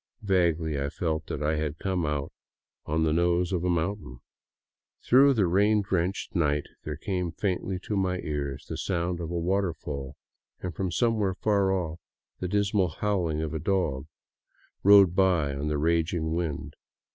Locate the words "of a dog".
13.43-14.07